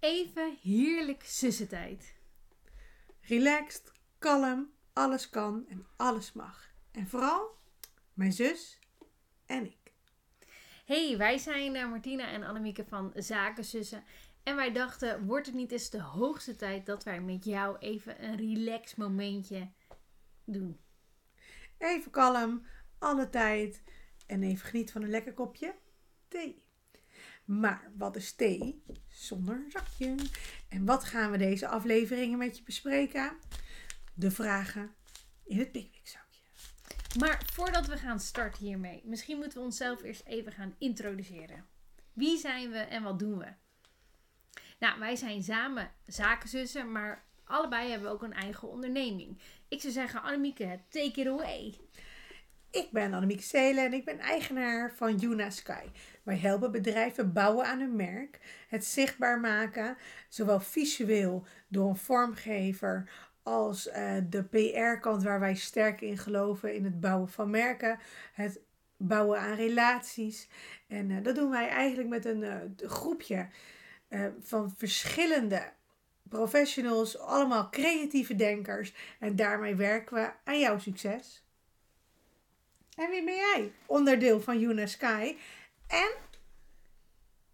[0.00, 2.14] even heerlijk zussentijd.
[3.20, 6.70] Relaxed, kalm, alles kan en alles mag.
[6.90, 7.58] En vooral
[8.12, 8.78] mijn zus
[9.46, 9.92] en ik.
[10.84, 14.04] Hey, wij zijn uh, Martina en Annemieke van Zakenzussen.
[14.42, 18.24] En wij dachten, wordt het niet eens de hoogste tijd dat wij met jou even
[18.24, 19.70] een relax momentje
[20.44, 20.80] doen?
[21.78, 22.66] Even kalm,
[22.98, 23.82] alle tijd
[24.26, 25.74] en even genieten van een lekker kopje
[26.28, 26.62] thee.
[27.48, 30.14] Maar wat is thee zonder zakje?
[30.68, 33.38] En wat gaan we deze afleveringen met je bespreken?
[34.14, 34.94] De vragen
[35.44, 36.40] in het pickwickzakje.
[37.18, 41.66] Maar voordat we gaan starten hiermee, misschien moeten we onszelf eerst even gaan introduceren.
[42.12, 43.52] Wie zijn we en wat doen we?
[44.78, 49.38] Nou, wij zijn samen zakenzussen, maar allebei hebben we ook een eigen onderneming.
[49.68, 51.74] Ik zou zeggen, Annemieke, take it away.
[52.70, 55.84] Ik ben Annemieke Seelen en ik ben eigenaar van Yuna Sky.
[56.22, 59.96] Wij helpen bedrijven bouwen aan hun merk, het zichtbaar maken,
[60.28, 63.10] zowel visueel door een vormgever
[63.42, 67.98] als uh, de PR-kant waar wij sterk in geloven in het bouwen van merken,
[68.32, 68.60] het
[68.96, 70.48] bouwen aan relaties.
[70.86, 73.48] En uh, dat doen wij eigenlijk met een uh, groepje
[74.40, 75.72] van verschillende
[76.28, 78.94] professionals, allemaal creatieve denkers.
[79.18, 81.47] En daarmee werken we aan jouw succes.
[82.98, 83.72] En wie ben jij?
[83.86, 85.36] Onderdeel van Yuna Sky.
[85.86, 86.10] En?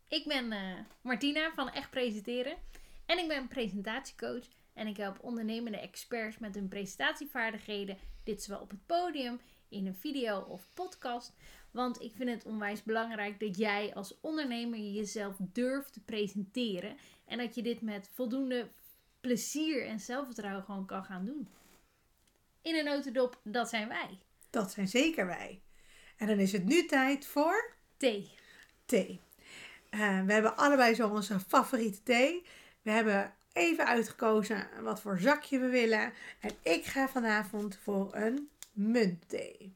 [0.08, 0.54] Ik ben
[1.00, 2.56] Martina van Echt Presenteren.
[3.06, 7.98] En ik ben presentatiecoach en ik help ondernemende experts met hun presentatievaardigheden.
[8.22, 11.32] Dit zowel op het podium, in een video of podcast.
[11.70, 16.96] Want ik vind het onwijs belangrijk dat jij als ondernemer jezelf durft te presenteren.
[17.24, 18.68] En dat je dit met voldoende
[19.20, 21.48] plezier en zelfvertrouwen gewoon kan gaan doen.
[22.62, 24.18] In een notendop, dat zijn wij.
[24.54, 25.60] Dat zijn zeker wij.
[26.16, 27.72] En dan is het nu tijd voor...
[27.96, 28.30] Thee.
[28.86, 29.20] Thee.
[29.90, 32.42] Uh, we hebben allebei zo onze favoriete thee.
[32.82, 36.12] We hebben even uitgekozen wat voor zakje we willen.
[36.40, 39.74] En ik ga vanavond voor een muntthee.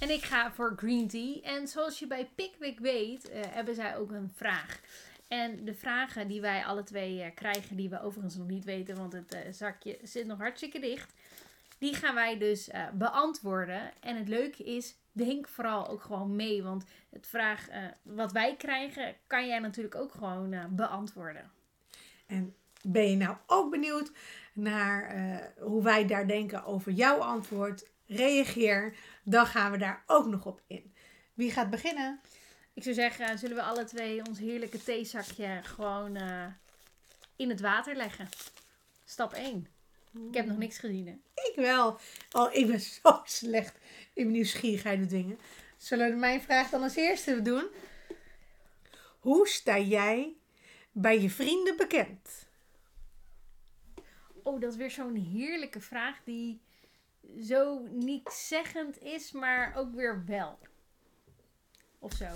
[0.00, 1.40] En ik ga voor green tea.
[1.42, 4.80] En zoals je bij Pickwick weet, uh, hebben zij ook een vraag.
[5.28, 8.96] En de vragen die wij alle twee uh, krijgen, die we overigens nog niet weten,
[8.96, 11.12] want het zakje zit nog hartstikke dicht.
[11.84, 13.92] Die gaan wij dus beantwoorden.
[14.00, 16.62] En het leuke is, denk vooral ook gewoon mee.
[16.62, 17.66] Want het vraag
[18.02, 21.50] wat wij krijgen, kan jij natuurlijk ook gewoon beantwoorden.
[22.26, 24.12] En ben je nou ook benieuwd
[24.52, 27.86] naar hoe wij daar denken over jouw antwoord?
[28.06, 30.94] Reageer, dan gaan we daar ook nog op in.
[31.34, 32.20] Wie gaat beginnen?
[32.74, 36.16] Ik zou zeggen, zullen we alle twee ons heerlijke theezakje gewoon
[37.36, 38.28] in het water leggen?
[39.04, 39.73] Stap 1.
[40.28, 41.42] Ik heb nog niks gezien, hè?
[41.50, 41.98] Ik wel.
[42.32, 43.78] Oh, ik ben zo slecht
[44.14, 45.38] in nieuwsgierigheid dingen.
[45.76, 47.66] Zullen we mijn vraag dan als eerste doen?
[49.20, 50.36] Hoe sta jij
[50.92, 52.44] bij je vrienden bekend?
[54.44, 56.60] oh, dat is weer zo'n heerlijke vraag die
[57.42, 60.58] zo niet zeggend is, maar ook weer wel.
[61.98, 62.26] Of zo.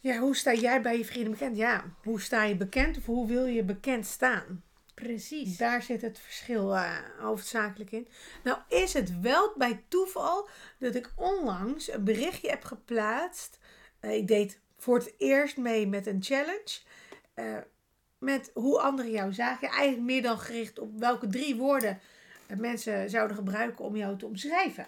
[0.00, 1.56] Ja, hoe sta jij bij je vrienden bekend?
[1.56, 4.62] Ja, hoe sta je bekend of hoe wil je bekend staan?
[4.94, 5.56] Precies.
[5.56, 8.08] Daar zit het verschil uh, hoofdzakelijk in.
[8.42, 13.58] Nou is het wel bij toeval dat ik onlangs een berichtje heb geplaatst.
[14.00, 16.80] Uh, ik deed voor het eerst mee met een challenge.
[17.34, 17.58] Uh,
[18.18, 19.68] met hoe anderen jou zagen.
[19.68, 22.00] Eigenlijk meer dan gericht op welke drie woorden
[22.58, 24.86] mensen zouden gebruiken om jou te omschrijven.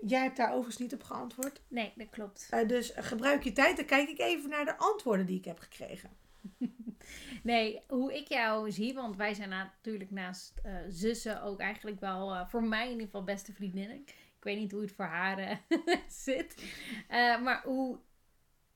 [0.00, 1.60] Jij hebt daar overigens niet op geantwoord.
[1.68, 2.48] Nee, dat klopt.
[2.66, 3.76] Dus gebruik je tijd.
[3.76, 6.10] Dan kijk ik even naar de antwoorden die ik heb gekregen.
[7.42, 12.46] nee, hoe ik jou zie, want wij zijn natuurlijk naast uh, zussen ook eigenlijk wel
[12.46, 13.96] voor mij in ieder geval beste vriendinnen.
[14.36, 15.62] Ik weet niet hoe het voor haar
[16.24, 16.62] zit.
[17.42, 17.98] maar hoe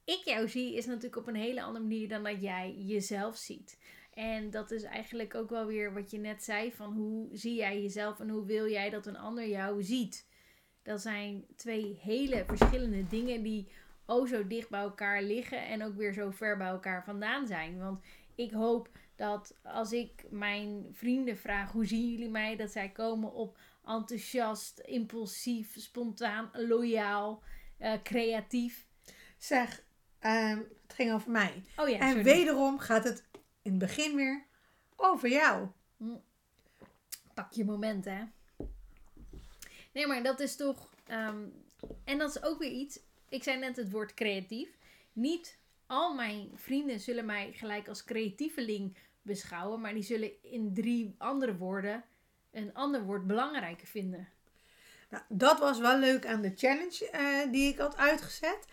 [0.04, 3.78] ik jou zie, is natuurlijk op een hele andere manier dan dat jij jezelf ziet.
[4.14, 7.82] En dat is eigenlijk ook wel weer wat je net zei: van hoe zie jij
[7.82, 10.28] jezelf en hoe wil jij dat een ander jou ziet?
[10.82, 13.68] Dat zijn twee hele verschillende dingen die
[14.06, 17.78] oh zo dicht bij elkaar liggen en ook weer zo ver bij elkaar vandaan zijn.
[17.78, 18.00] Want
[18.41, 23.33] ik hoop dat als ik mijn vrienden vraag hoe zien jullie mij, dat zij komen
[23.33, 27.42] op enthousiast, impulsief, spontaan, loyaal,
[27.78, 28.87] uh, creatief.
[29.39, 29.83] Zeg,
[30.27, 31.65] Um, het ging over mij.
[31.77, 33.25] Oh ja, en wederom gaat het
[33.63, 34.47] in het begin weer
[34.97, 35.69] over jou.
[35.97, 36.16] Hm.
[37.34, 38.22] Pak je moment, hè?
[39.93, 40.95] Nee, maar dat is toch.
[41.10, 41.53] Um,
[42.04, 43.01] en dat is ook weer iets.
[43.28, 44.78] Ik zei net het woord creatief.
[45.13, 45.59] Niet
[45.91, 51.57] al mijn vrienden zullen mij gelijk als creatieveling beschouwen, maar die zullen in drie andere
[51.57, 52.04] woorden
[52.51, 54.28] een ander woord belangrijker vinden.
[55.09, 58.66] Nou, dat was wel leuk aan de challenge uh, die ik had uitgezet.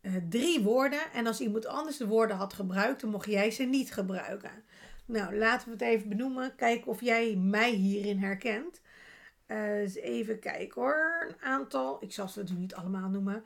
[0.00, 1.12] eh, drie woorden.
[1.12, 4.64] En als iemand anders de woorden had gebruikt, dan mocht jij ze niet gebruiken.
[5.06, 6.54] Nou, laten we het even benoemen.
[6.54, 8.80] Kijken of jij mij hierin herkent.
[9.46, 11.26] Uh, eens even kijken hoor.
[11.28, 12.02] Een aantal.
[12.02, 13.44] Ik zal ze natuurlijk niet allemaal noemen.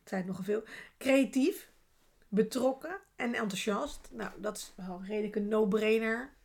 [0.00, 0.62] Het zijn nog veel.
[0.98, 1.70] Creatief,
[2.28, 4.08] betrokken en enthousiast.
[4.12, 6.36] Nou, dat is wel redelijk een no-brainer.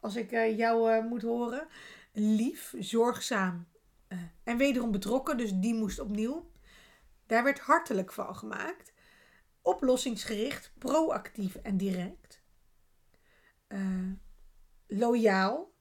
[0.00, 1.68] Als ik uh, jou uh, moet horen.
[2.12, 3.68] Lief, zorgzaam
[4.44, 5.36] en wederom betrokken.
[5.36, 6.50] Dus die moest opnieuw.
[7.26, 8.92] Daar werd hartelijk van gemaakt.
[9.62, 12.42] Oplossingsgericht, proactief en direct.
[14.86, 15.72] Loyaal,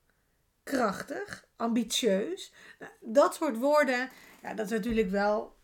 [0.64, 2.54] krachtig, ambitieus.
[2.80, 4.10] Nou, dat soort woorden,
[4.42, 5.58] ja, dat is natuurlijk wel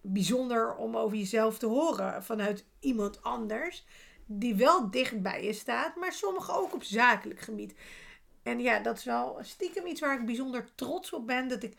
[0.00, 3.84] bijzonder om over jezelf te horen vanuit iemand anders.
[4.26, 7.74] Die wel dicht bij je staat, maar sommige ook op zakelijk gebied.
[8.42, 11.48] En ja, dat is wel stiekem iets waar ik bijzonder trots op ben.
[11.48, 11.76] Dat ik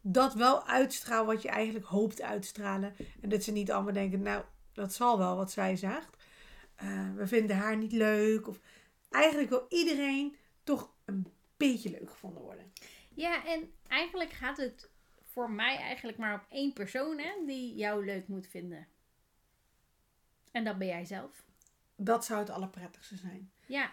[0.00, 2.94] dat wel uitstraal wat je eigenlijk hoopt uitstralen.
[3.20, 6.16] En dat ze niet allemaal denken, nou, dat zal wel wat zij zegt.
[6.82, 8.48] Uh, we vinden haar niet leuk.
[8.48, 8.58] Of
[9.10, 11.26] eigenlijk wil iedereen toch een
[11.56, 12.72] beetje leuk gevonden worden.
[13.14, 14.90] Ja, en eigenlijk gaat het
[15.38, 18.86] voor mij eigenlijk maar op één persoon hè, die jou leuk moet vinden.
[20.52, 21.44] En dat ben jij zelf.
[21.96, 23.50] Dat zou het allerprettigste zijn.
[23.66, 23.92] Ja.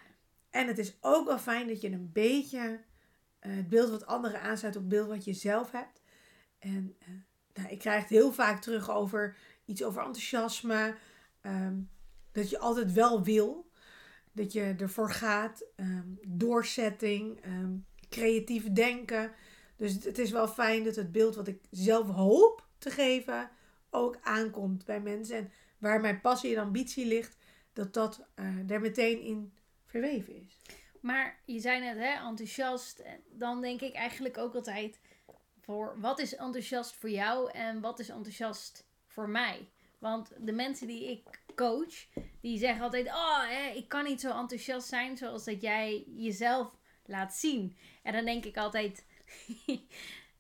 [0.50, 2.60] En het is ook wel fijn dat je een beetje
[3.42, 6.02] uh, het beeld wat anderen aansluit op het beeld wat je zelf hebt.
[6.60, 7.08] En uh,
[7.54, 10.96] nou, ik krijg het heel vaak terug over iets over enthousiasme.
[11.42, 11.90] Um,
[12.32, 13.70] dat je altijd wel wil.
[14.32, 15.66] Dat je ervoor gaat.
[15.76, 17.46] Um, doorzetting.
[17.46, 19.32] Um, creatief denken.
[19.76, 23.50] Dus het, is wel fijn dat het beeld wat ik zelf hoop te geven.
[23.90, 25.38] ook aankomt bij mensen.
[25.38, 27.38] En waar mijn passie en ambitie ligt.
[27.74, 29.54] dat dat uh, er meteen in
[29.86, 30.62] verweven is.
[31.00, 33.04] Maar je zei net, hè, enthousiast.
[33.32, 35.00] Dan denk ik eigenlijk ook altijd
[35.60, 39.70] voor wat is enthousiast voor jou en wat is enthousiast voor mij.
[40.00, 42.08] Want de mensen die ik coach,
[42.42, 46.78] die zeggen altijd: Oh, hè, ik kan niet zo enthousiast zijn zoals dat jij jezelf
[47.06, 47.78] laat zien.
[48.04, 49.06] En dan denk ik altijd: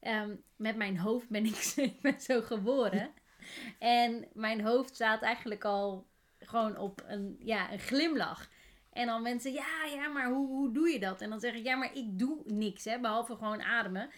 [0.01, 1.55] um, Met mijn hoofd ben ik,
[2.27, 3.13] zo geboren.
[3.79, 6.07] En mijn hoofd staat eigenlijk al
[6.39, 8.49] gewoon op een, ja, een glimlach.
[8.91, 11.21] En dan mensen, ja, ja, maar hoe, hoe doe je dat?
[11.21, 14.09] En dan zeg ik, ja, maar ik doe niks, hè, behalve gewoon ademen.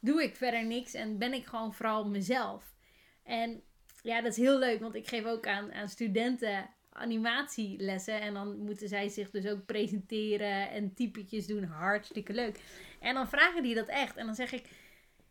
[0.00, 2.74] Doe ik verder niks en ben ik gewoon vooral mezelf.
[3.22, 3.62] En
[4.02, 6.70] ja, dat is heel leuk, want ik geef ook aan, aan studenten
[7.00, 8.20] animatielessen.
[8.20, 11.64] En dan moeten zij zich dus ook presenteren en typetjes doen.
[11.64, 12.60] Hartstikke leuk.
[13.00, 14.16] En dan vragen die dat echt.
[14.16, 14.68] En dan zeg ik,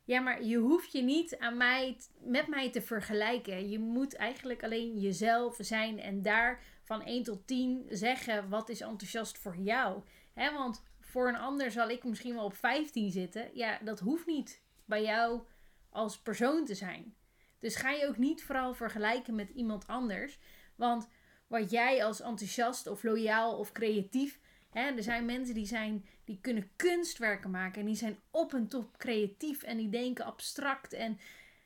[0.03, 3.69] ja, maar je hoeft je niet aan mij, met mij te vergelijken.
[3.69, 8.81] Je moet eigenlijk alleen jezelf zijn en daar van 1 tot 10 zeggen wat is
[8.81, 10.01] enthousiast voor jou.
[10.33, 13.49] He, want voor een ander zal ik misschien wel op 15 zitten.
[13.53, 15.41] Ja, dat hoeft niet bij jou
[15.89, 17.15] als persoon te zijn.
[17.59, 20.39] Dus ga je ook niet vooral vergelijken met iemand anders.
[20.75, 21.07] Want
[21.49, 24.39] wat jij als enthousiast of loyaal of creatief.
[24.69, 27.79] Hè, er zijn mensen die, zijn, die kunnen kunstwerken maken.
[27.79, 29.63] En die zijn op en top creatief.
[29.63, 30.93] En die denken abstract.
[30.93, 31.19] En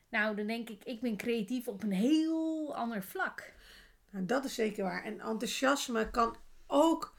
[0.08, 3.52] nou, dan denk ik, ik ben creatief op een heel ander vlak.
[4.10, 5.04] Nou, dat is zeker waar.
[5.04, 6.36] En enthousiasme kan
[6.66, 7.14] ook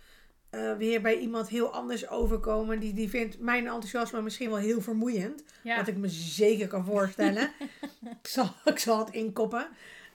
[0.51, 2.79] uh, weer bij iemand heel anders overkomen.
[2.79, 5.43] Die, die vindt mijn enthousiasme misschien wel heel vermoeiend.
[5.63, 5.77] Ja.
[5.77, 7.51] Wat ik me zeker kan voorstellen.
[8.21, 9.67] ik, zal, ik zal het inkoppen.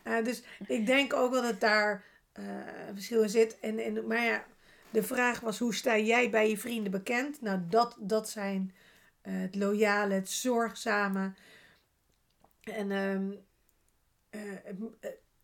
[0.05, 2.05] Uh, dus ik denk ook dat het daar
[2.95, 3.61] verschil in zit.
[3.61, 4.47] En, en, maar ja,
[4.91, 7.41] de vraag was: hoe sta jij bij je vrienden bekend?
[7.41, 8.75] Nou, dat, dat zijn
[9.21, 11.33] het loyale, het zorgzame.
[12.61, 12.91] En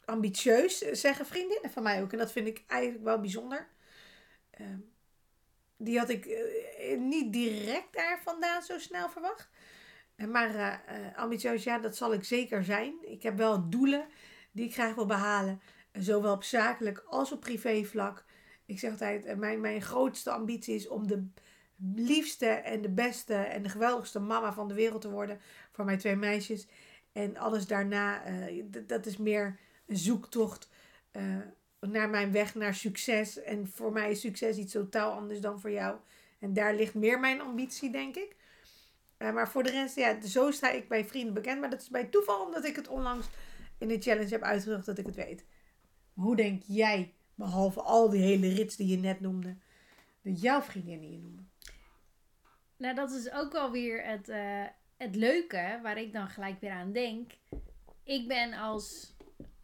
[0.07, 2.13] ambitieus, eh, zeggen vriendinnen van mij ook.
[2.13, 3.69] En dat vind ik eigenlijk wel bijzonder.
[4.61, 4.67] Uh,
[5.77, 6.49] die had ik
[6.99, 9.49] niet direct daar vandaan zo snel verwacht.
[10.29, 10.83] Maar
[11.17, 12.95] ambitieus, ja, dat zal ik zeker zijn.
[13.03, 14.07] Ik heb wel doelen
[14.53, 15.61] die ik graag wil behalen.
[15.99, 18.25] Zowel op zakelijk als op privévlak.
[18.67, 21.27] Ik zeg altijd, mijn, mijn grootste ambitie is om de
[21.95, 25.41] liefste en de beste en de geweldigste mama van de wereld te worden
[25.73, 26.67] voor mijn twee meisjes.
[27.13, 28.23] En alles daarna,
[28.87, 30.69] dat is meer een zoektocht
[31.13, 31.37] uh,
[31.81, 33.43] naar mijn weg naar succes.
[33.43, 35.97] En voor mij is succes iets totaal anders dan voor jou.
[36.39, 38.37] En daar ligt meer mijn ambitie, denk ik.
[39.19, 41.61] Maar voor de rest, ja, zo sta ik bij vrienden bekend.
[41.61, 43.27] Maar dat is bij toeval omdat ik het onlangs
[43.79, 45.45] in de challenge heb uitgezocht dat ik het weet.
[46.17, 49.57] Hoe denk jij, behalve al die hele rits die je net noemde,
[50.23, 51.51] dat jouw vriendinnen je noemen?
[52.77, 54.65] Nou, dat is ook wel weer het, uh,
[54.97, 57.33] het leuke waar ik dan gelijk weer aan denk.
[58.03, 59.15] Ik ben als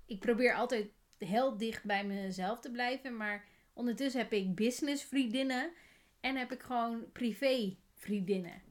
[0.06, 3.16] ik probeer altijd heel dicht bij mezelf te blijven.
[3.16, 5.70] Maar ondertussen heb ik business vriendinnen
[6.20, 8.62] en heb ik gewoon privé vriendinnen.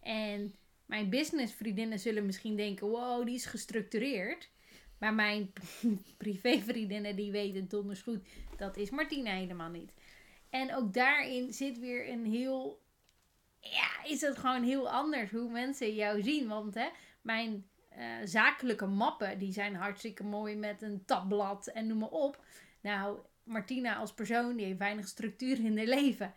[0.00, 0.54] En
[0.86, 4.50] mijn business vriendinnen zullen misschien denken: wow, die is gestructureerd.
[4.98, 5.52] Maar mijn
[6.16, 9.92] privévriendinnen die weten donders goed, dat is Martina helemaal niet.
[10.50, 12.82] En ook daarin zit weer een heel,
[13.60, 16.48] ja, is het gewoon heel anders hoe mensen jou zien.
[16.48, 16.88] Want hè,
[17.22, 22.44] mijn eh, zakelijke mappen, die zijn hartstikke mooi met een tabblad en noem maar op.
[22.80, 26.34] Nou, Martina als persoon, die heeft weinig structuur in haar leven.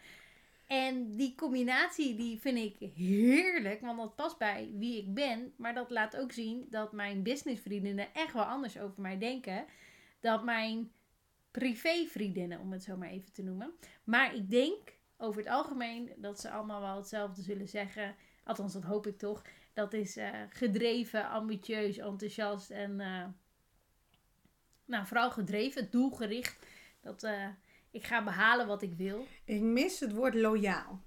[0.69, 5.53] En die combinatie, die vind ik heerlijk, want dat past bij wie ik ben.
[5.57, 9.65] Maar dat laat ook zien dat mijn businessvriendinnen echt wel anders over mij denken.
[10.19, 10.91] Dat mijn
[11.51, 13.71] privévriendinnen, om het zo maar even te noemen.
[14.03, 18.15] Maar ik denk over het algemeen dat ze allemaal wel hetzelfde zullen zeggen.
[18.43, 19.41] Althans, dat hoop ik toch.
[19.73, 23.25] Dat is uh, gedreven, ambitieus, enthousiast en uh,
[24.85, 26.65] nou, vooral gedreven, doelgericht.
[27.01, 27.47] Dat uh,
[27.91, 29.25] ik ga behalen wat ik wil.
[29.45, 31.01] Ik mis het woord loyaal.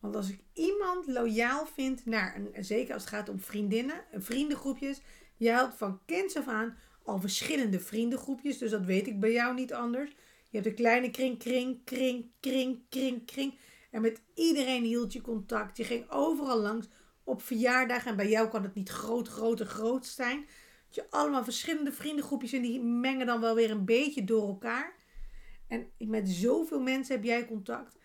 [0.00, 5.00] Want als ik iemand loyaal vind naar, een, zeker als het gaat om vriendinnen, vriendengroepjes.
[5.36, 8.58] Je houdt van kinds af aan al verschillende vriendengroepjes.
[8.58, 10.10] Dus dat weet ik bij jou niet anders.
[10.48, 13.58] Je hebt een kleine kring, kring, kring, kring, kring, kring.
[13.90, 15.76] En met iedereen hield je contact.
[15.76, 16.88] Je ging overal langs
[17.24, 18.10] op verjaardagen.
[18.10, 20.46] En bij jou kan het niet groot, groot en groot zijn.
[20.86, 24.99] Dat je allemaal verschillende vriendengroepjes en die mengen dan wel weer een beetje door elkaar.
[25.70, 27.96] En met zoveel mensen heb jij contact.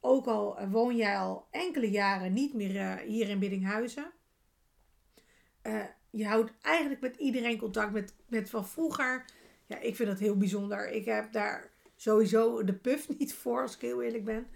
[0.00, 4.12] Ook al eh, woon jij al enkele jaren niet meer uh, hier in Biddinghuizen.
[5.62, 7.92] Uh, je houdt eigenlijk met iedereen contact.
[7.92, 9.24] Met, met van vroeger.
[9.66, 10.90] Ja, ik vind dat heel bijzonder.
[10.90, 14.46] Ik heb daar sowieso de puff niet voor, als ik heel eerlijk ben.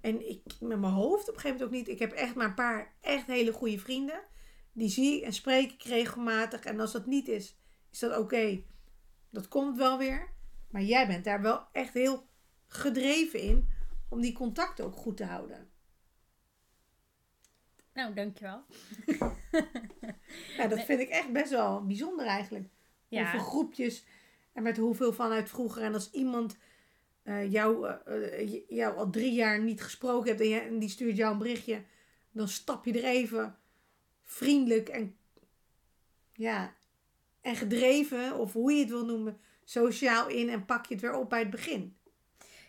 [0.00, 1.88] En ik met mijn hoofd op een gegeven moment ook niet.
[1.88, 4.20] Ik heb echt maar een paar echt hele goede vrienden.
[4.72, 6.64] Die zie en spreek ik regelmatig.
[6.64, 7.58] En als dat niet is,
[7.92, 8.62] is dat oké.
[9.30, 10.33] Dat komt wel weer.
[10.74, 12.26] Maar jij bent daar wel echt heel
[12.66, 13.68] gedreven in
[14.08, 15.70] om die contacten ook goed te houden.
[17.92, 18.64] Nou, dankjewel.
[20.56, 22.68] ja, dat vind ik echt best wel bijzonder eigenlijk.
[23.08, 23.22] Ja.
[23.22, 24.06] Hoeveel groepjes
[24.52, 25.82] en met hoeveel vanuit vroeger.
[25.82, 26.56] En als iemand
[27.24, 31.16] uh, jou, uh, jou al drie jaar niet gesproken hebt en, je, en die stuurt
[31.16, 31.84] jou een berichtje,
[32.30, 33.58] dan stap je er even
[34.22, 35.16] vriendelijk en,
[36.32, 36.74] ja,
[37.40, 41.14] en gedreven, of hoe je het wil noemen, sociaal in en pak je het weer
[41.14, 41.96] op bij het begin.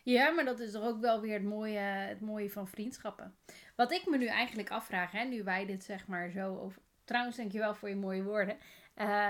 [0.04, 3.36] Ja, maar dat is er ook wel weer het mooie, het mooie van vriendschappen.
[3.76, 6.82] Wat ik me nu eigenlijk afvraag, hè, nu wij dit zeg maar zo over.
[7.04, 8.58] Trouwens, dankjewel voor je mooie woorden.
[8.98, 9.30] Uh,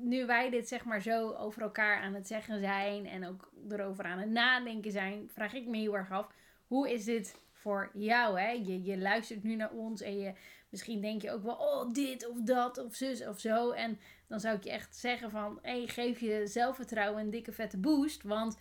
[0.00, 4.04] nu wij dit zeg maar zo over elkaar aan het zeggen zijn en ook erover
[4.04, 6.26] aan het nadenken zijn, vraag ik me heel erg af:
[6.66, 8.40] hoe is dit voor jou?
[8.40, 8.50] Hè?
[8.50, 10.32] Je, je luistert nu naar ons en je,
[10.72, 13.70] misschien denk je ook wel: oh, dit of dat of zus of zo.
[13.70, 13.98] En
[14.28, 18.22] dan zou ik je echt zeggen: van hey, geef je zelfvertrouwen een dikke vette boost.
[18.22, 18.56] Want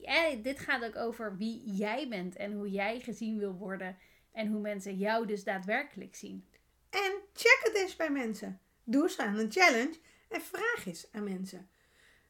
[0.00, 3.96] ja, dit gaat ook over wie jij bent en hoe jij gezien wil worden.
[4.32, 6.44] En hoe mensen jou dus daadwerkelijk zien.
[6.90, 8.60] En check het eens bij mensen.
[8.84, 11.68] Doe eens aan een challenge en vraag eens aan mensen.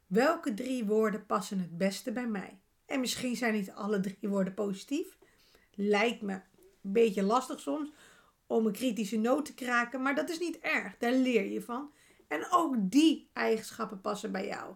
[0.06, 2.60] Welke drie woorden passen het beste bij mij?
[2.86, 5.18] En misschien zijn niet alle drie woorden positief.
[5.74, 7.90] Lijkt me een beetje lastig soms
[8.50, 10.96] om een kritische noot te kraken, maar dat is niet erg.
[10.98, 11.92] Daar leer je van.
[12.28, 14.74] En ook die eigenschappen passen bij jou.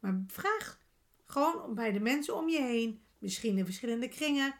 [0.00, 0.80] Maar vraag
[1.26, 4.54] gewoon bij de mensen om je heen, misschien in verschillende kringen,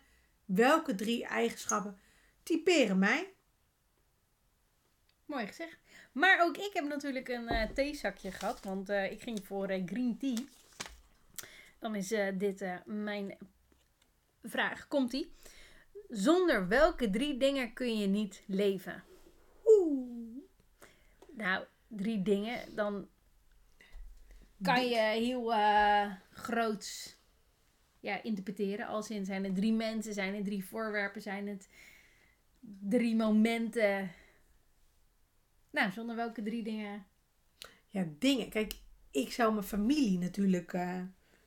[0.45, 1.99] welke drie eigenschappen
[2.43, 3.33] typeren mij?
[5.25, 5.79] Mooi gezegd.
[6.13, 9.87] Maar ook ik heb natuurlijk een uh, theezakje gehad, want uh, ik ging voor uh,
[9.87, 10.45] green tea.
[11.79, 13.39] Dan is dit mijn
[14.43, 14.89] vraag.
[14.89, 15.33] Komt-ie.
[16.09, 19.05] Zonder welke drie dingen kun je niet leven?
[19.65, 20.43] Oeh.
[21.33, 22.75] Nou, drie dingen.
[22.75, 23.09] Dan
[24.63, 25.53] kan je heel
[26.31, 27.19] groots
[28.01, 28.87] ja, interpreteren.
[28.87, 31.69] Als in zijn het drie mensen, zijn het drie voorwerpen, zijn het
[32.81, 34.11] drie momenten
[35.71, 37.07] nou, zonder welke drie dingen?
[37.87, 38.49] Ja, dingen.
[38.49, 38.75] Kijk,
[39.11, 41.01] ik zou mijn familie natuurlijk uh,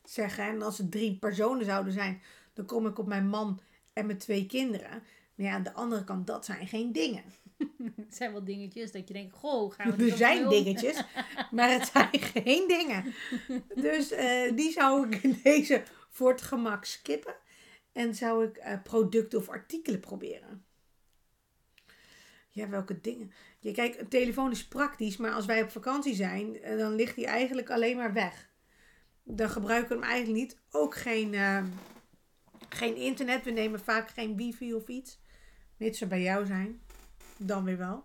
[0.03, 0.43] zeggen.
[0.43, 2.21] En als het drie personen zouden zijn,
[2.53, 3.61] dan kom ik op mijn man
[3.93, 5.03] en mijn twee kinderen.
[5.35, 7.23] Maar ja, aan de andere kant, dat zijn geen dingen.
[7.95, 11.03] het zijn wel dingetjes dat je denkt, goh, gaan we Er zijn dingetjes,
[11.51, 13.13] maar het zijn geen dingen.
[13.75, 17.35] Dus uh, die zou ik in deze voor het gemak skippen.
[17.91, 20.65] En zou ik uh, producten of artikelen proberen.
[22.49, 23.31] Ja, welke dingen?
[23.59, 27.15] Je kijk, een telefoon is praktisch, maar als wij op vakantie zijn, eh, dan ligt
[27.15, 28.49] die eigenlijk alleen maar weg.
[29.23, 30.57] Dan gebruiken we hem eigenlijk niet.
[30.71, 31.63] Ook geen, uh,
[32.73, 33.43] geen internet.
[33.43, 35.19] We nemen vaak geen wifi of iets.
[35.77, 36.81] Mits ze bij jou zijn.
[37.37, 38.03] Dan weer wel.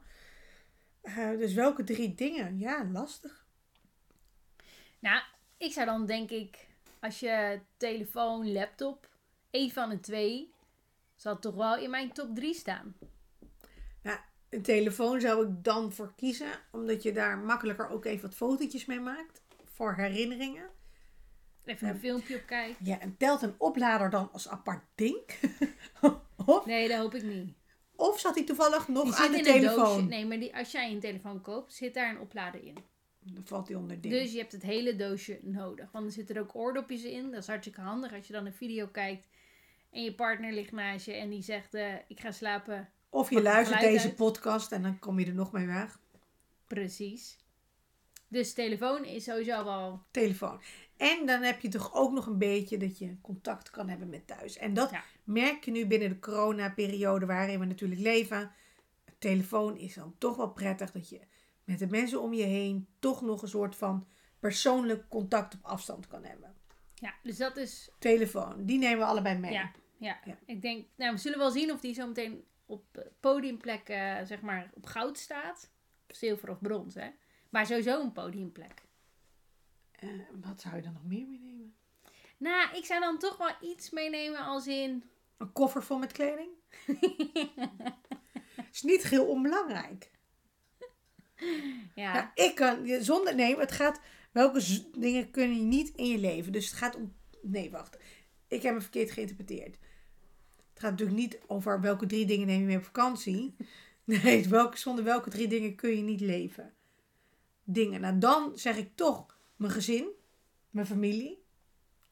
[1.02, 2.58] Uh, dus welke drie dingen?
[2.58, 3.46] Ja, lastig.
[4.98, 5.22] Nou,
[5.56, 6.66] ik zou dan denk ik,
[7.00, 9.08] als je telefoon, laptop,
[9.50, 10.52] één van de twee,
[11.14, 12.96] zal toch wel in mijn top drie staan.
[14.02, 18.36] Ja, Een telefoon zou ik dan voor kiezen, omdat je daar makkelijker ook even wat
[18.36, 19.42] fotootjes mee maakt.
[19.64, 20.70] Voor herinneringen.
[21.66, 22.86] Even een filmpje op kijken.
[22.86, 25.18] Ja, en telt een oplader dan als apart ding?
[26.46, 27.54] of, Nee, dat hoop ik niet.
[27.96, 30.08] of zat hij toevallig nog Die aan de telefoon?
[30.08, 32.76] Nee, maar die, als jij een telefoon koopt, zit daar een oplader in.
[33.20, 34.14] Dan valt hij onder ding.
[34.14, 35.90] Dus je hebt het hele doosje nodig.
[35.92, 37.30] Want er zitten ook oordopjes in.
[37.30, 39.26] Dat is hartstikke handig als je dan een video kijkt.
[39.90, 42.90] En je partner ligt naast je en die zegt: eh, Ik ga slapen.
[43.10, 44.16] of je luistert deze uit.
[44.16, 45.98] podcast en dan kom je er nog mee weg.
[46.66, 47.36] Precies.
[48.28, 50.02] Dus telefoon is sowieso wel.
[50.10, 50.60] Telefoon.
[50.96, 54.26] En dan heb je toch ook nog een beetje dat je contact kan hebben met
[54.26, 54.56] thuis.
[54.56, 55.02] En dat Ja.
[55.24, 58.52] merk je nu binnen de coronaperiode waarin we natuurlijk leven.
[59.18, 61.20] Telefoon is dan toch wel prettig dat je
[61.64, 64.06] met de mensen om je heen toch nog een soort van
[64.40, 66.54] persoonlijk contact op afstand kan hebben.
[66.94, 67.90] Ja, dus dat is.
[67.98, 69.52] Telefoon, die nemen we allebei mee.
[69.52, 70.18] Ja, ja.
[70.24, 70.38] Ja.
[70.46, 74.16] Ik denk, nou, we zullen wel zien of die zo meteen op eh, podiumplek, eh,
[74.24, 75.70] zeg maar, op goud staat.
[76.06, 77.08] Zilver of brons, hè.
[77.50, 78.82] Maar sowieso een podiumplek.
[79.96, 80.08] Eh,
[80.40, 81.74] wat zou je dan nog meer meenemen?
[82.36, 85.04] Nou, ik zou dan toch wel iets meenemen als in.
[85.36, 86.48] Een koffer vol met kleding?
[88.72, 90.10] is niet heel onbelangrijk.
[91.94, 93.34] ja, Nou, ik kan je zonder.
[93.34, 94.00] Nee, het gaat.
[94.32, 96.52] Welke dingen kun je niet in je leven?
[96.52, 97.14] Dus het gaat om.
[97.42, 97.98] Nee, wacht.
[98.48, 99.78] Ik heb me verkeerd geïnterpreteerd.
[100.72, 103.54] Het gaat natuurlijk niet over welke drie dingen neem je mee op vakantie.
[104.04, 106.74] Nee, welke, zonder welke drie dingen kun je niet leven.
[107.64, 108.00] Dingen.
[108.00, 110.08] Nou, dan zeg ik toch mijn gezin,
[110.70, 111.44] mijn familie.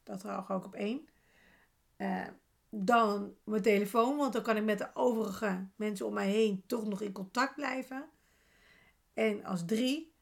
[0.02, 1.08] Dat hou ik ook op één.
[1.96, 2.28] Eh,
[2.70, 6.86] dan mijn telefoon, want dan kan ik met de overige mensen om mij heen toch
[6.86, 8.08] nog in contact blijven.
[9.14, 10.12] En als drie.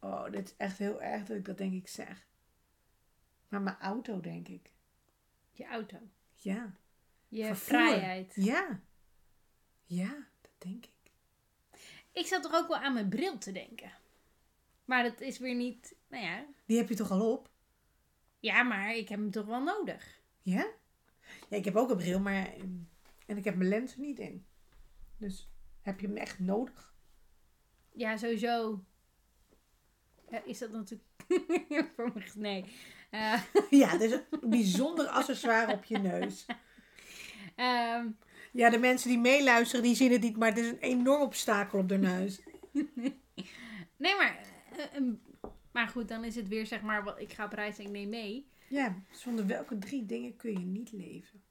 [0.00, 2.26] Oh, dit is echt heel erg dat ik dat denk ik zeg.
[3.48, 4.70] Maar mijn auto, denk ik.
[5.52, 5.98] je auto.
[6.34, 6.72] Ja.
[7.28, 7.66] Je Vervoer.
[7.66, 8.32] vrijheid.
[8.34, 8.80] Ja.
[9.84, 11.10] Ja, dat denk ik.
[12.12, 13.92] Ik zat toch ook wel aan mijn bril te denken.
[14.86, 15.94] Maar dat is weer niet.
[16.08, 16.44] Nou ja.
[16.66, 17.48] Die heb je toch al op?
[18.40, 20.20] Ja, maar ik heb hem toch wel nodig.
[20.42, 20.66] Ja?
[21.48, 22.52] Ja, ik heb ook een bril, maar.
[23.26, 24.46] En ik heb mijn lens er niet in.
[25.18, 25.50] Dus
[25.82, 26.94] heb je hem echt nodig?
[27.92, 28.84] Ja, sowieso.
[30.30, 31.08] Ja, is dat natuurlijk.
[31.96, 32.22] voor me.
[32.34, 32.64] Nee.
[33.10, 36.46] Eh, Ja, het is een bijzonder accessoire op je neus.
[37.56, 38.08] ehm,
[38.52, 41.78] Ja, de mensen die meeluisteren, die zien het niet, maar het is een enorm obstakel
[41.78, 42.40] op de neus.
[43.96, 44.54] nee, maar.
[44.78, 45.22] Eh, een-
[45.72, 47.04] maar goed, dan is het weer zeg maar.
[47.04, 48.48] wat- Ik ga op reis en ik neem mee.
[48.68, 51.42] Ja, zonder welke drie dingen kun je niet leven?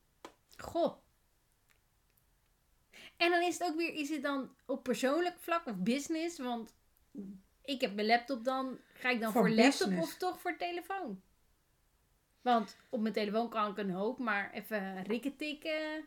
[0.58, 0.98] Goh.
[3.18, 6.40] En dan is het ook weer, is het dan op persoonlijk vlak of business?
[6.40, 6.74] Want
[7.62, 10.12] ik heb mijn laptop dan, ga ik dan Voor voor, laptop business.
[10.12, 11.22] of toch voor telefoon?
[12.42, 16.06] Want op mijn telefoon kan ik een hoop, maar even rikken tikken.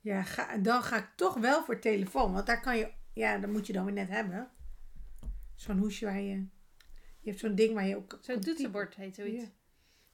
[0.00, 2.32] Ja, ga, dan ga ik toch wel voor telefoon.
[2.32, 4.50] Want daar kan je, ja, dat moet je dan weer net hebben.
[5.58, 6.46] Zo'n hoesje waar je,
[7.20, 9.42] je hebt zo'n ding waar je ook Zo'n toetsenbord heet zoiets.
[9.42, 9.50] Ja.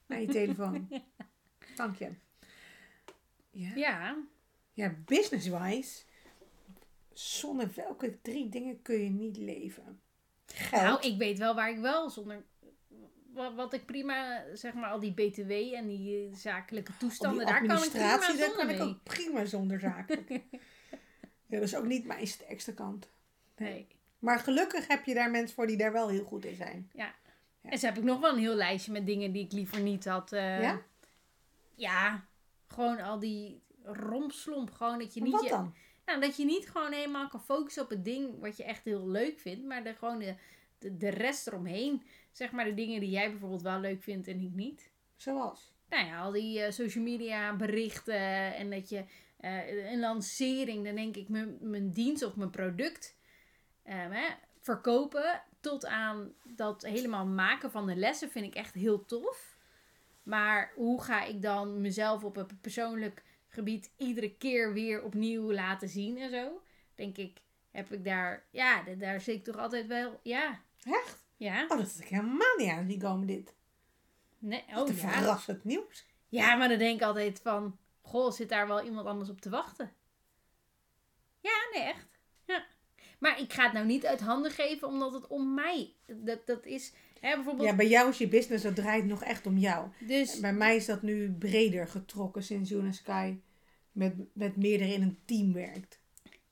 [0.07, 0.89] Naar je telefoon.
[1.77, 2.11] Dank je.
[3.51, 4.17] Ja, Ja.
[4.73, 6.03] ja business-wise,
[7.13, 10.01] zonder welke drie dingen kun je niet leven?
[10.47, 10.83] Geld.
[10.83, 12.45] Nou, ik weet wel waar ik wel zonder...
[13.55, 17.47] Wat, ik prima, zeg maar, al die BTW en die eh, zakelijke Op die toestanden,
[17.47, 20.29] daar kan ik prima administratie, daar zonder kan ik ook prima zonder zakelijk.
[21.47, 23.09] ja, dat is ook niet mijn sterkste kant.
[23.57, 23.87] Nee.
[24.25, 26.91] Maar gelukkig heb je daar mensen voor die daar wel heel goed in zijn.
[26.95, 27.15] Ja.
[27.63, 30.05] En zo heb ik nog wel een heel lijstje met dingen die ik liever niet
[30.05, 30.33] had.
[30.33, 30.81] eh, Ja?
[31.75, 32.25] Ja,
[32.67, 34.71] gewoon al die rompslomp.
[34.71, 35.39] Gewoon dat je Maar niet...
[35.39, 35.75] wat je, dan?
[36.07, 39.09] Nou, dat je niet gewoon helemaal kan focussen op het ding wat je echt heel
[39.09, 39.65] leuk vindt.
[39.65, 40.35] Maar de, gewoon de,
[40.79, 42.03] de, de rest eromheen.
[42.33, 44.91] Zeg maar de dingen die jij bijvoorbeeld wel leuk vindt en ik niet.
[45.17, 45.73] Zoals?
[45.89, 49.05] Nou ja, al die eh, social media berichten en dat je
[49.37, 53.17] eh, een lancering, dan denk ik mijn, mijn dienst of mijn product
[53.85, 54.27] eh, hè,
[54.61, 59.57] verkopen tot aan dat helemaal maken van de lessen vind ik echt heel tof.
[60.23, 65.89] Maar hoe ga ik dan mezelf op een persoonlijk gebied iedere keer weer opnieuw laten
[65.89, 66.63] zien en zo?
[66.95, 71.25] Denk ik, heb ik daar, ja, da- daar zit ik toch altijd wel, ja, Echt?
[71.37, 71.63] ja.
[71.63, 73.55] Oh, dat is ik helemaal niet aan die komen dit.
[74.39, 74.95] Nee, oh ja.
[74.95, 76.07] verrassend nieuws.
[76.29, 77.79] Ja, maar dan denk ik altijd van...
[78.03, 79.93] Goh, zit daar wel iemand anders op te wachten?
[81.41, 82.07] Ja, nee, echt.
[82.47, 82.65] Ja.
[83.25, 85.93] Maar ik ga het nou niet uit handen geven omdat het om mij...
[86.07, 86.93] Dat, dat is...
[87.21, 87.69] Hè, bijvoorbeeld...
[87.69, 89.89] Ja, bij jou is je business, dat draait nog echt om jou.
[89.99, 90.41] dus...
[90.41, 93.37] Bij mij is dat nu breder getrokken sinds Juna Sky
[93.93, 96.01] met, met meerdere in een team werkt.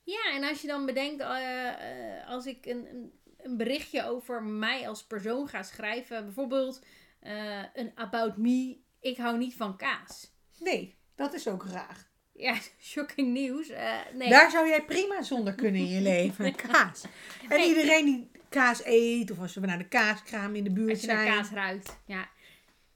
[0.02, 1.20] Ja, en als je dan bedenkt...
[1.20, 6.24] eh, eh, als ik een, een, een berichtje over mij als persoon ga schrijven...
[6.24, 6.84] Bijvoorbeeld
[7.20, 8.80] eh, een about me...
[9.00, 10.32] Ik hou niet van kaas.
[10.58, 12.10] Nee, dat is ook raar.
[12.32, 13.68] Ja, shocking nieuws.
[13.68, 14.28] Eh, nee.
[14.28, 16.54] Daar zou jij prima zonder kunnen in je leven.
[16.54, 17.04] Kaas.
[17.48, 21.00] En iedereen die kaas eet, of als we naar de kaaskraam in de buurt Als
[21.00, 21.36] je naar zijn.
[21.36, 21.98] kaas ruikt.
[22.06, 22.28] Ja.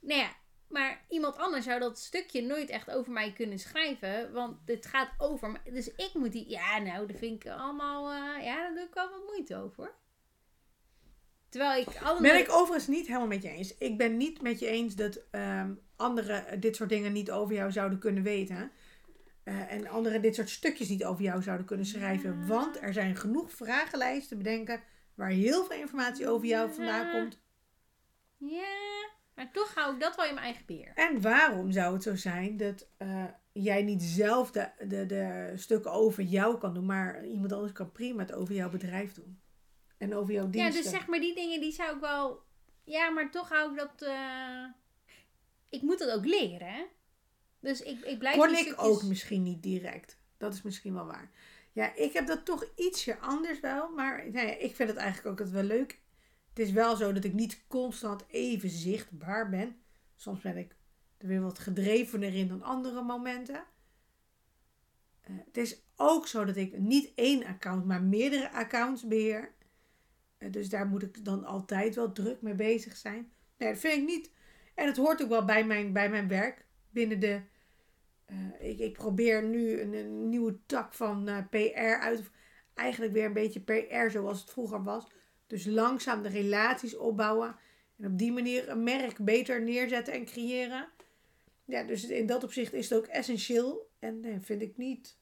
[0.00, 0.30] Nou ja,
[0.68, 4.32] maar iemand anders zou dat stukje nooit echt over mij kunnen schrijven.
[4.32, 5.60] Want het gaat over mij.
[5.72, 6.48] Dus ik moet die...
[6.48, 8.10] Ja, nou, dat vind ik allemaal...
[8.10, 9.76] eh, ja, daar doe ik wel wat moeite over.
[9.84, 9.94] hoor.
[11.48, 12.20] Terwijl ik allemaal...
[12.32, 13.76] Ben ik overigens niet helemaal met je eens.
[13.78, 17.72] Ik ben niet met je eens dat ehm, anderen dit soort dingen niet over jou
[17.72, 18.70] zouden kunnen weten.
[19.46, 22.38] Eh, en anderen dit soort stukjes niet over jou zouden kunnen schrijven.
[22.40, 22.46] Ja.
[22.46, 24.80] Want er zijn genoeg vragenlijsten te bedenken
[25.14, 27.12] waar heel veel informatie over jou vandaan Ja.
[27.20, 27.40] komt.
[28.36, 30.92] Ja, maar toch hou ik dat wel in mijn eigen beheer.
[30.94, 35.92] En waarom zou het zo zijn dat eh, jij niet zelf de, de, de stukken
[35.92, 39.40] over jou kan doen, maar iemand anders kan prima het over jouw bedrijf doen?
[39.98, 40.82] En over jouw Ja, diensten.
[40.82, 42.42] dus zeg maar die dingen die zou ik wel...
[42.84, 44.02] Ja, maar toch hou ik dat...
[44.08, 44.64] eh,
[45.68, 46.82] Ik moet dat ook leren, hè?
[47.66, 50.18] Dus ik, ik blijf Kon ik stukjes- ook misschien niet direct.
[50.36, 51.30] Dat is misschien wel waar.
[51.72, 53.88] Ja, ik heb dat toch ietsje anders wel.
[53.90, 56.00] Maar nou ja, ik vind het eigenlijk ook het wel leuk.
[56.48, 59.76] Het is wel zo dat ik niet constant even zichtbaar ben.
[60.16, 60.76] Soms ben ik
[61.18, 63.64] er weer wat gedrevener in dan andere momenten.
[65.20, 69.54] Eh, het is ook zo dat ik niet één account, maar meerdere accounts beheer.
[70.38, 73.32] Eh, dus daar moet ik dan altijd wel druk mee bezig zijn.
[73.56, 74.30] Nee, dat vind ik niet.
[74.74, 76.64] En het hoort ook wel bij mijn, bij mijn werk.
[76.90, 77.40] Binnen de.
[78.26, 82.30] Eh, ik, ik probeer nu een, een nieuwe tak van eh, PR uit.
[82.74, 85.06] Eigenlijk weer een beetje PR zoals het vroeger was.
[85.46, 87.56] Dus langzaam de relaties opbouwen.
[87.98, 90.88] En op die manier een merk beter neerzetten en creëren.
[91.64, 93.90] Ja, dus in dat opzicht is het ook essentieel.
[93.98, 95.18] En nee, vind ik niet.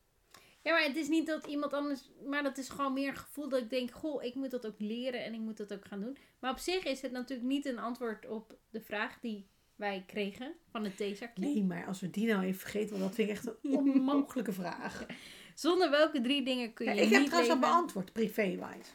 [0.62, 2.10] Ja, maar het is niet dat iemand anders...
[2.26, 3.90] Maar dat is gewoon meer een gevoel dat ik denk...
[3.90, 6.16] Goh, ik moet dat ook leren en ik moet dat ook gaan doen.
[6.38, 10.54] Maar op zich is het natuurlijk niet een antwoord op de vraag die wij kregen
[10.70, 11.44] van het theezakje.
[11.44, 14.52] Nee, maar als we die nou even vergeten, want dat vind ik echt een onmogelijke
[14.52, 15.06] vraag.
[15.54, 18.90] Zonder welke drie dingen kun Ja, je ik heb trouwens al beantwoord, privé-wise.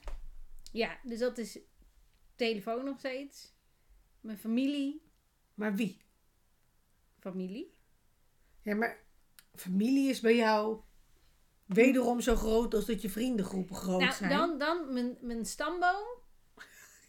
[0.71, 1.59] Ja, dus dat is
[2.35, 3.53] telefoon nog steeds.
[4.21, 5.01] Mijn familie.
[5.53, 6.01] Maar wie?
[7.19, 7.73] Familie.
[8.61, 8.97] Ja, maar
[9.55, 10.79] familie is bij jou
[11.65, 14.29] wederom zo groot als dat je vriendengroepen groot Nou, zijn.
[14.29, 16.17] dan, dan mijn, mijn stamboom.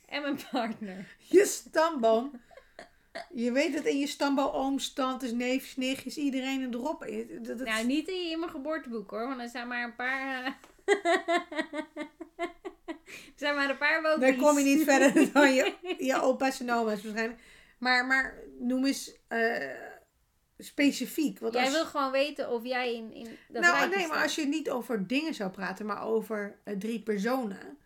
[0.07, 1.17] En mijn partner.
[1.29, 2.41] Je stamboom.
[3.35, 7.25] Je weet dat in je stamboom ooms, tantes, neefjes, nichtjes, iedereen een drop is.
[7.47, 10.45] Dat, dat- Nou, niet in mijn geboorteboek hoor, want er zijn maar een paar.
[10.45, 10.95] eh,
[12.37, 14.37] er zijn maar een paar Daar wopies.
[14.37, 17.41] kom je niet verder dan je, je opa's en oma's waarschijnlijk.
[17.79, 19.71] Maar, maar noem eens eh,
[20.59, 21.39] specifiek.
[21.39, 24.35] Want Jij als, wil gewoon weten of jij in, in dat nou, nee, maar als
[24.35, 27.79] je niet over dingen zou praten, maar over eh, drie personen.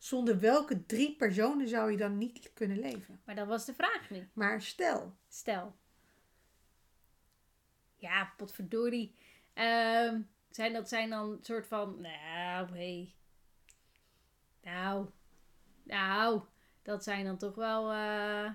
[0.00, 3.20] Zonder welke drie personen zou je dan niet kunnen leven?
[3.24, 4.34] Maar dat was de vraag niet.
[4.34, 5.76] Maar stel, Stel.
[7.96, 9.14] Ja, potverdorie.
[9.54, 12.00] Ehm zijn, dat zijn dan een soort van...
[12.00, 13.14] Nou, hé.
[14.62, 15.08] Nou.
[15.82, 16.42] Nou.
[16.82, 17.90] Dat zijn dan toch wel...
[17.90, 18.50] eh,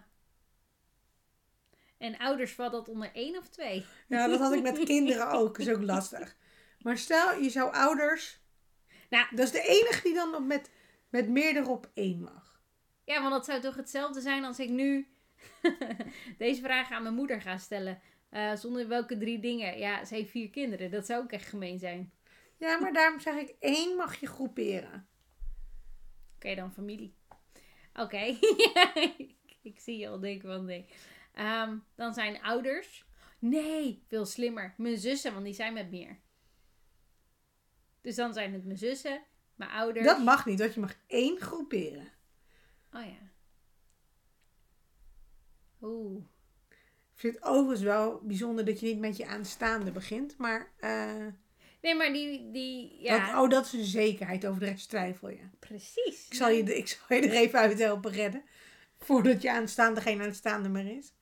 [1.97, 3.86] En ouders valt dat onder één of twee?
[4.08, 6.36] ja, dat had ik met kinderen ook, is ook lastig.
[6.79, 8.39] Maar stel, je zou ouders.
[9.10, 9.36] Nou.
[9.36, 10.69] dat is de enige die dan met,
[11.15, 12.62] met meerdere op één mag.
[13.04, 15.08] Ja, want dat zou toch hetzelfde zijn als ik nu
[16.38, 18.01] deze vraag aan mijn moeder ga stellen.
[18.30, 19.78] Eh, zonder welke drie dingen?
[19.78, 20.91] Ja, ze heeft vier kinderen.
[20.91, 22.13] Dat zou ook echt gemeen zijn.
[22.58, 25.08] Ja, maar daarom zeg ik één mag je groeperen.
[26.36, 27.15] Oké, dan familie.
[27.93, 28.23] Oké.
[29.17, 29.36] ik,
[29.71, 30.86] ik zie je al denken van nee.
[31.34, 33.06] Ehm, dan zijn ouders.
[33.39, 34.73] Nee, veel slimmer.
[34.78, 36.19] Mijn zussen, want die zijn met meer.
[38.01, 39.23] Dus dan zijn het mijn zussen,
[39.55, 40.05] mijn ouders.
[40.05, 42.11] Dat mag niet, want je mag één groeperen.
[42.93, 43.31] Oh ja.
[45.81, 46.23] Oeh.
[47.13, 50.37] Ik vind het overigens wel bijzonder dat je niet met je aanstaande begint.
[50.37, 51.27] Maar eh,
[51.85, 54.45] Nee, maar die, die ja, dat, oh, dat is een zekerheid.
[54.45, 55.49] Over de rest twijfel je.
[55.59, 56.27] precies.
[56.27, 58.43] Ik zal je, ik zal je er even uit helpen redden.
[58.97, 61.13] Voordat je aanstaande geen aanstaande meer is.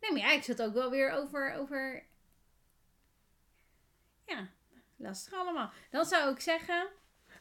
[0.00, 2.06] Nee, maar ja, ik zit ook wel weer over, over...
[4.26, 4.48] Ja,
[4.96, 5.72] lastig allemaal.
[5.90, 6.88] Dan zou ik zeggen...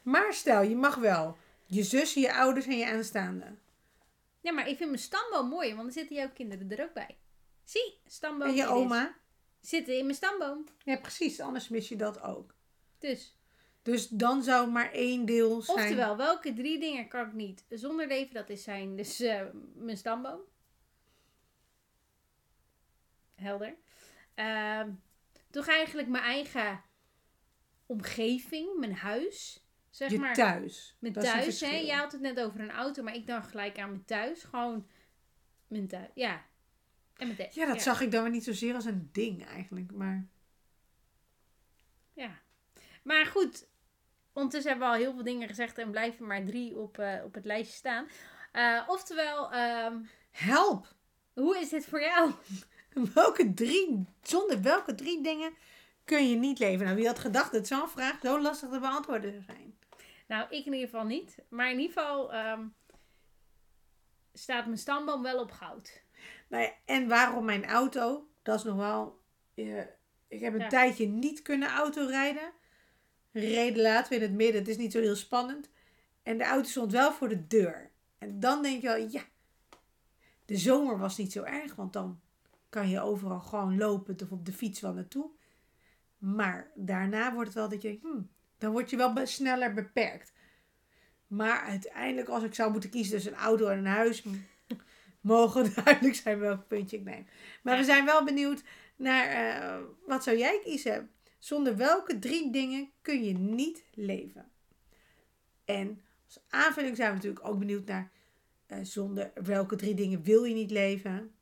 [0.03, 3.55] Maar stel, je mag wel je zus, je ouders en je aanstaande.
[4.39, 7.17] Ja, maar ik vind mijn stamboom mooi, want dan zitten jouw kinderen er ook bij.
[7.63, 8.47] Zie, stamboom.
[8.47, 9.15] En je oma.
[9.61, 10.65] Zitten in mijn stamboom.
[10.83, 11.39] Ja, precies.
[11.39, 12.55] Anders mis je dat ook.
[12.99, 13.37] Dus,
[13.81, 15.77] Dus dan zou maar één deel zijn.
[15.77, 18.33] oftewel, welke drie dingen kan ik niet zonder leven?
[18.33, 20.39] Dat is zijn, dus eh, mijn stamboom.
[23.35, 23.75] Helder.
[24.35, 24.91] Ehm,
[25.49, 26.83] toch eigenlijk mijn eigen
[27.85, 29.62] omgeving, mijn huis.
[29.93, 30.33] Zeg je maar.
[30.33, 30.95] thuis.
[30.99, 31.75] Mijn een thuis, hè?
[31.75, 34.43] Je had het net over een auto, maar ik dacht gelijk aan mijn thuis.
[34.43, 34.87] Gewoon
[35.67, 36.45] mijn thuis, ja.
[37.15, 37.49] En mijn.
[37.51, 39.91] Ja, dat zag ik dan weer niet zozeer als een ding eigenlijk.
[39.91, 40.27] Maar
[43.03, 43.67] Maar goed,
[44.33, 47.33] ondertussen hebben we al heel veel dingen gezegd en blijven maar drie op, eh, op
[47.33, 48.07] het lijstje staan.
[48.51, 49.97] Eh, oftewel, ehm,
[50.31, 50.95] Help!
[51.33, 52.31] hoe is dit voor jou?
[53.13, 55.53] Welke drie, zonder welke drie dingen
[56.03, 56.85] kun je niet leven?
[56.85, 59.72] Nou, wie had gedacht dat zo'n vraag zo lastig te beantwoorden zou zijn?
[60.33, 61.37] Nou, ik in ieder geval niet.
[61.49, 62.67] Maar in ieder geval ehm,
[64.33, 66.01] staat mijn stamboom wel op goud.
[66.47, 68.27] Nou ja, en waarom mijn auto?
[68.41, 69.19] Dat is nog wel...
[69.53, 69.79] eh,
[70.27, 70.67] ik heb een Ja.
[70.67, 72.51] tijdje niet kunnen autorijden.
[73.31, 74.59] Reden later in het midden.
[74.61, 75.69] Het is niet zo heel spannend.
[76.23, 77.91] En de auto stond wel voor de deur.
[78.17, 79.21] En dan denk je wel, ja...
[80.45, 82.21] De zomer was niet zo erg, want dan
[82.69, 85.29] kan je overal gewoon lopen of op de fiets wel naartoe.
[86.17, 88.29] Maar daarna wordt het wel dat je denkt, hmm,
[88.63, 90.33] dan word je wel sneller beperkt.
[91.27, 94.23] Maar uiteindelijk, als ik zou moeten kiezen tussen een auto en een huis,
[95.21, 97.27] mogen duidelijk zijn welk puntje ik neem.
[97.63, 98.63] Maar we zijn wel benieuwd
[98.95, 101.11] naar eh, wat zou jij kiezen?
[101.39, 104.51] Zonder welke drie dingen kun je niet leven?
[105.65, 108.11] En als aanvulling zijn we natuurlijk ook benieuwd naar
[108.65, 111.35] eh, zonder welke drie dingen wil je niet leven?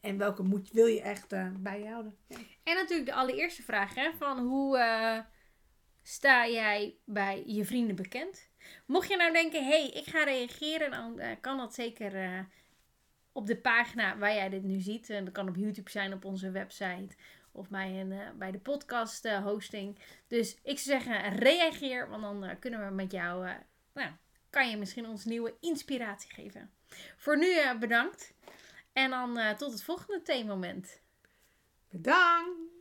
[0.00, 2.16] En welke moet, wil je echt eh, bij je houden?
[2.26, 2.36] Ja.
[2.62, 5.18] En natuurlijk de allereerste vraag, hè, van hoe eh,
[6.06, 8.48] sta jij bij je vrienden bekend?
[8.86, 12.40] Mocht je nou denken, hé, hey, ik ga reageren, dan eh, kan dat zeker eh,
[13.32, 15.10] op de pagina waar jij dit nu ziet.
[15.10, 17.16] En dat kan op YouTube zijn, op onze website
[17.52, 19.98] of bij, een, eh, bij de podcast hosting.
[20.26, 23.48] Dus ik zou zeggen, reageer, want dan kunnen we met jou,
[23.94, 24.10] nou,
[24.50, 26.70] kan je misschien ons nieuwe inspiratie geven.
[27.16, 28.34] Voor nu bedankt.
[28.92, 31.00] En dan tot het volgende theemoment.
[31.90, 32.75] Bedankt!